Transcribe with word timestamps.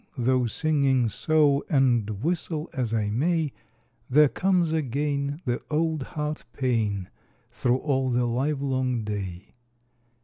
though 0.17 0.47
singing 0.47 1.07
so, 1.09 1.63
And 1.69 2.23
whistle 2.23 2.71
as 2.73 2.91
I 2.91 3.11
may, 3.11 3.53
There 4.09 4.29
comes 4.29 4.73
again 4.73 5.43
the 5.45 5.61
old 5.69 6.01
heart 6.17 6.43
pain 6.53 7.11
Through 7.51 7.77
all 7.77 8.09
the 8.09 8.25
livelong 8.25 9.03
day. 9.03 9.53